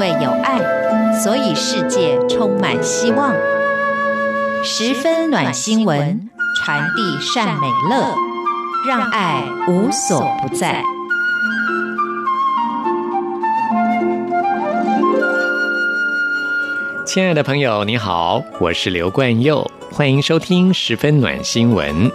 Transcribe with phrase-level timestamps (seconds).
[0.00, 0.58] 为有爱，
[1.22, 3.34] 所以世界充满希望。
[4.64, 6.26] 十分暖新闻，
[6.56, 8.14] 传递善美乐，
[8.88, 10.82] 让爱无所不在。
[17.04, 22.10] 亲爱的朋友，你好，我是刘冠佑，欢迎收听十分暖新闻。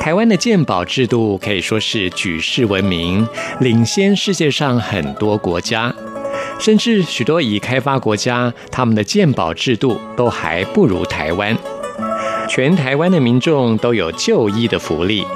[0.00, 3.28] 台湾的鉴宝制度可以说是举世闻名，
[3.60, 5.93] 领先世界上很多国家，
[6.64, 11.54] 甚至许多已开发国家，他们的健保制度都还不如台湾。
[12.48, 15.26] 全台湾的民众都有就医的福利，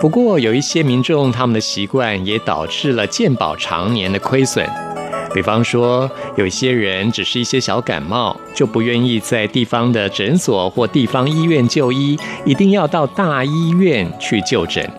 [0.00, 4.68] 不过有一些民众他们的习惯也导致了健保常年的亏损。
[5.32, 14.90] 比方说，有些人只是一些小感冒，就不愿意在地方的诊所或地方医院就医，一定要到大医院去就诊。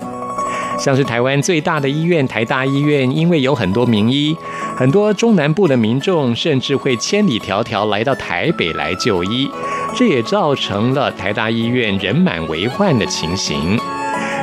[0.79, 4.35] 像是台湾最大的医院台大医院，因为有很多名医，
[4.77, 9.49] 很多中南部的民众甚至会千里迢迢来到台北来就医，
[9.93, 13.77] 这也造成了台大医院人满为患的情形。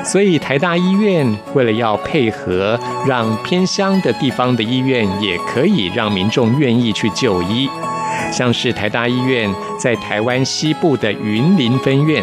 [0.04, 7.68] 所以台大医院为了要配合，让偏乡的地方的医院也可以让民众愿意去就医，
[8.30, 12.22] 像是台大医院在台湾西部的云林分院，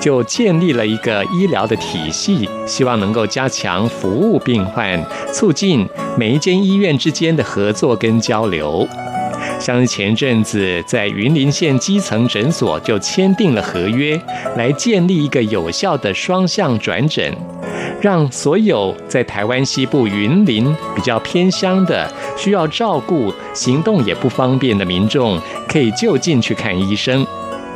[0.00, 8.86] 就建立了一个医疗的体系，希望能够加强服务病患，促进每一间医院之间的合作跟交流。
[9.60, 14.20] 像是前阵子在云林县基层诊所就签订了合约，
[14.56, 17.32] 来建立一个有效的双向转诊，
[18.00, 27.26] 让所有在台湾西部云林比较偏乡的需要照顾、行动也不方便的民众，可以就近去看医生，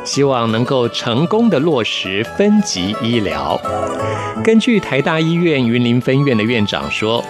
[0.03, 3.59] 希望能够成功的落实分级医疗。
[4.43, 7.23] 根据台大医院云林分院的院长说，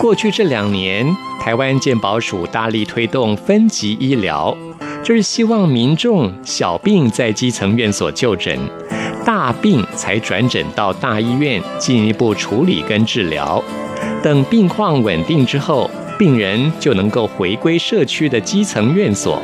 [0.00, 1.06] 过去这两年，
[1.40, 4.56] 台湾健保署大力推动分级医疗，
[5.02, 8.58] 就是希望民众小病在基层院所就诊，
[9.24, 13.62] 大病才转诊到大医院进一步处理跟治疗。
[14.22, 19.40] 等病况稳定之后，病人就能够回归社区的基层院所。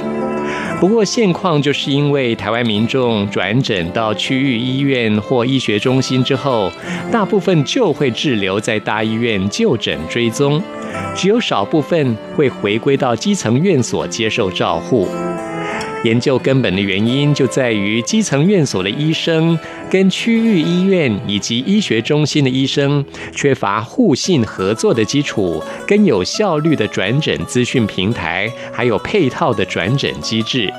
[0.82, 6.68] 不过现况就是因为台湾民众转诊到区域医院或医学中心之后，
[7.08, 10.60] 大部分就会滞留在大医院就诊追踪。
[11.14, 15.06] 只有少部分会回归到基层院所接受照护。
[16.04, 19.58] 研究根本的原因就在于基层院所的医生
[19.90, 23.04] 跟区域医院以及医学中心的医生
[23.34, 30.72] 缺乏互信合作的基础，跟有效率的转诊资讯平台，还有配套的转诊机制。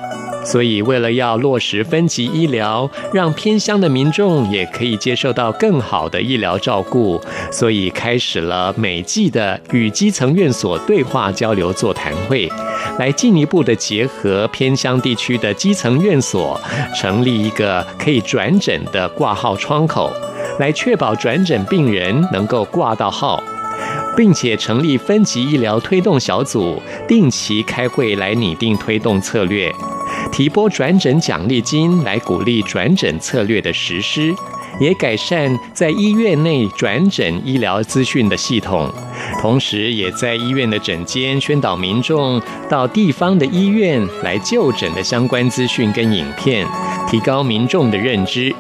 [0.46, 7.20] 所以，为了要落实分级医疗，让偏乡的民众也可以接受到更好的医疗照顾，
[7.52, 12.52] 所以开始了每季的与基层院所对话交流座谈会，
[13.00, 16.60] 来进一步的结合偏乡地区的基层院所，
[16.96, 20.12] 成立一个可以转诊的挂号窗口，
[20.60, 23.42] 来确保转诊病人能够挂到号，
[24.18, 29.74] 并且成立分级医疗推动小组，定期开会来拟定推动策略。
[30.34, 34.34] 提拨转诊奖励金来鼓励转诊策略的实施，
[34.80, 38.92] 也改善在医院内转诊医疗资讯的系统，
[39.40, 46.66] 同时也在医院的诊间宣导民众到地方的医院来就诊的相关资讯跟影片，
[47.08, 48.54] 提高民众的认知。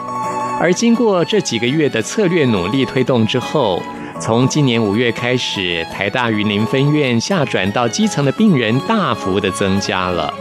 [0.60, 3.82] 而经过这几个月的策略努力推动之后，
[4.22, 10.32] 从今年五月开始，台大云林分院下转到基层的病人大幅的增加了。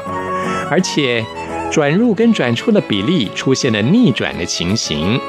[0.73, 1.23] 而且，
[1.71, 5.21] 转入跟转出的比例出现了逆转的情形，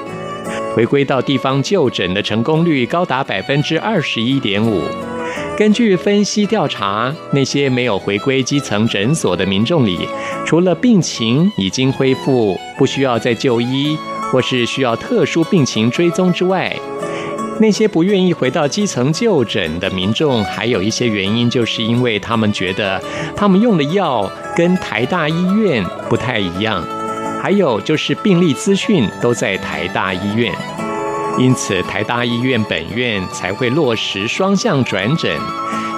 [0.73, 4.83] 回归到地方就诊的成功率高达百分之二十一点五。
[5.57, 10.07] 根据分析调查，那些没有回归基层诊所的民众里，
[10.45, 13.97] 除了病情已经恢复，不需要再就医，
[14.31, 16.73] 或是需要特殊病情追踪之外，
[17.59, 23.01] 那些不愿意回到基层就诊的民众，还有一些原因，就是因为他们觉得
[23.35, 26.83] 他们用的药跟台大医院不太一样，
[27.41, 30.51] 还有就是病历资讯都在台大医院，
[31.37, 35.31] 因此台大医院本院才会落实双向转诊，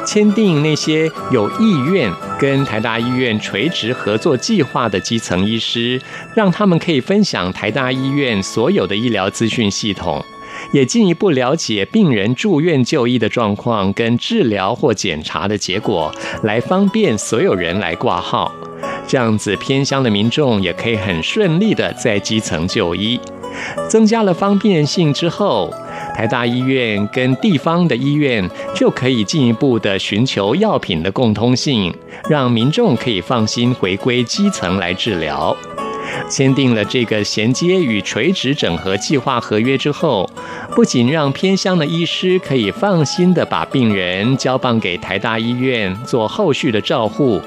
[0.05, 5.99] 签订那些有意愿跟台大医院垂直合作计划的基层医师，
[6.35, 10.23] 让他们可以分享台大医院所有的医疗资讯系统。
[10.71, 16.13] 也进一步了解病人住院就医的状况跟治疗或检查的结果，
[16.43, 18.51] 来方便所有人来挂号。
[19.07, 23.19] 这样子偏乡的民众也可以很顺利的在基层就医，
[23.87, 25.71] 增加了方便性之后，
[26.15, 31.93] 台大医院跟地方的医院就可以进一步的寻求药品的共通性，
[32.29, 35.55] 让民众可以放心回归基层来治疗。
[36.29, 40.29] 签订了这个衔接与垂直整合计划合约之后，
[40.75, 47.41] 不仅让偏乡的医师可以放心的把病人交棒给台大医院做后续的照护，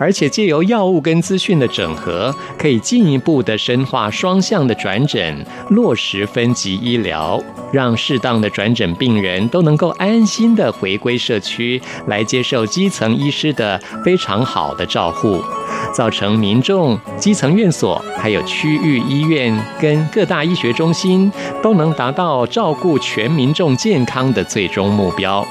[0.00, 7.38] 而且借由药物跟资讯的整合，可以进一步的深化双向的转诊，落实分级医疗，
[7.70, 15.44] 让适当的转诊病人都能够安心地回归社区，来接受基层医师的非常好的照护。
[15.92, 21.30] 造成民众、基层院所、还有区域医院跟各大医学中心
[21.62, 25.46] 都能达到照顾全民众健康的最终目标。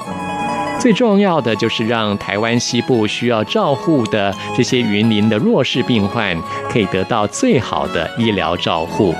[0.80, 6.34] 最重要的就是让台湾西部需要照护的这些云林的弱势病患
[6.70, 9.14] 可以得到最好的医疗照护。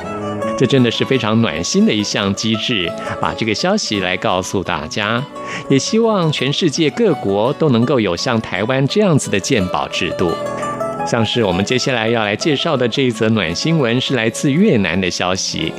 [0.57, 2.91] 这真的是非常暖心的一项机制，
[3.21, 5.23] 把这个消息来告诉大家，
[5.69, 10.33] 也希望全世界各国都能够有像台湾这样子的鉴保制度。
[11.07, 15.73] 像是我们接下来要来介绍的这一则暖新闻，是来自越南的消息。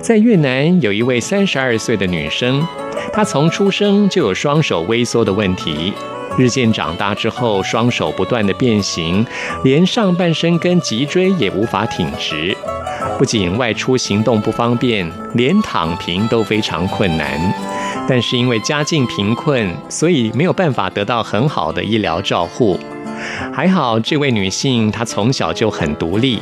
[0.00, 2.66] 在越南，有一位三十二岁的女生，
[3.12, 5.92] 她从出生就有双手微缩的问题，
[6.38, 9.26] 日渐长大之后，双手不断的变形，
[9.64, 12.56] 连上半身跟脊椎也无法挺直。
[13.18, 17.52] 不仅外出行动不方便，连躺平都非常困难。
[18.08, 22.78] 但是因为家境贫困，所以没有办法得到很好的医疗照护。
[23.52, 26.40] 还好，这位女性她从小就很独立，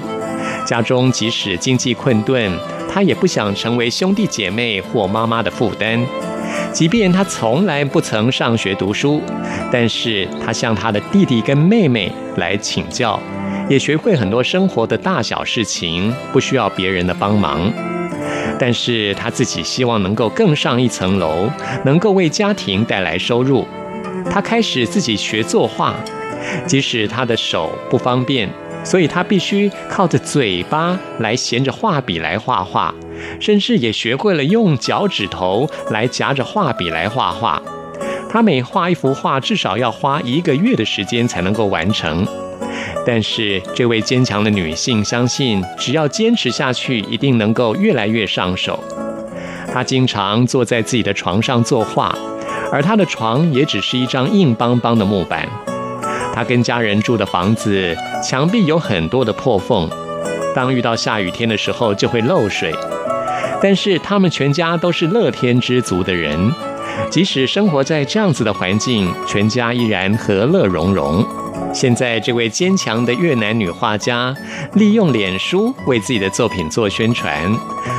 [0.67, 2.53] 家中即使经济困顿，
[2.95, 6.01] 他也不想成为兄弟姐妹或妈妈的负担。
[6.73, 9.21] 即便他从来不曾上学读书，
[9.73, 13.19] 但是他向他的弟弟跟妹妹来请教，
[13.69, 17.69] 也学会很多生活的大小事情，不需要别人的帮忙。
[18.61, 21.51] 但是他自己希望能够更上一层楼，
[21.85, 23.67] 能够为家庭带来收入。
[24.31, 25.97] 他开始自己学作画。
[26.67, 28.49] 即使他的手不方便，
[28.85, 32.95] 所以他必须靠着嘴巴来衔着画笔来画画，
[33.41, 37.61] 甚至也学会了用脚趾头来夹着画笔来画画。
[38.29, 42.27] 他每画一幅画，至少要花一个月的时间才能够完成。
[43.07, 48.83] 但是这位坚强的女性相信，只要坚持下去，一定能够越来越上手。
[49.73, 52.17] 她经常坐在自己的床上作画，
[52.73, 55.49] 而她的床也只是一张硬邦邦的木板。
[56.35, 59.89] 他跟家人住的房子墙壁有很多的破缝，
[60.53, 62.75] 当遇到下雨天的时候就会漏水。
[63.63, 66.53] 但是他们全家都是乐天知足的人，
[67.09, 71.25] 即使生活在这样子的环境，全家依然和乐融融。
[71.75, 74.33] 现在这位坚强的越南女画家
[74.75, 77.53] 利用脸书为自己的作品做宣传。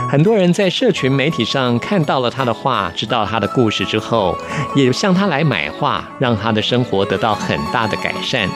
[0.09, 4.35] 很多人在社群媒体上看到了她的画，知道她的故事之后，
[4.73, 8.47] 也向她来买画，让她的生活得到很大的改善。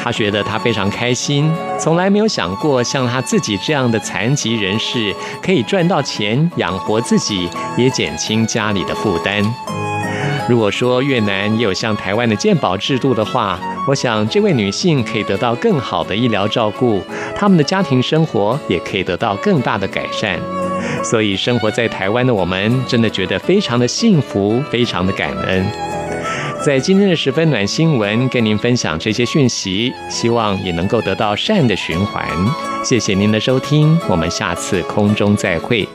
[0.00, 9.42] 她觉得她非常开心，从来没有想过像她自己这样的残疾人士可以赚到钱养活自己，也减轻家里的负担。
[10.48, 13.58] 如果说越南也有像台湾的健保制度的话，
[13.88, 17.02] 我想这位女性可以得到更好的医疗照顾，
[17.34, 20.38] 他们的家庭生活也可以得到更大的改善。
[21.02, 25.66] 所以，生活在台湾的我们，真的觉得非常的幸福，非常的感恩。
[26.64, 32.24] 在今天的十分暖新闻，跟您分享这些讯息，希望也能够得到善的循环。
[32.84, 35.88] 谢谢您的收听，我们下次空中再会。